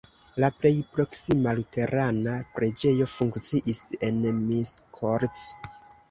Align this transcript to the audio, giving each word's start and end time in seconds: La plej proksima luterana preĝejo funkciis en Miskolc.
La 0.43 0.47
plej 0.61 0.69
proksima 0.93 1.51
luterana 1.57 2.33
preĝejo 2.55 3.07
funkciis 3.11 3.81
en 4.09 4.17
Miskolc. 4.47 5.45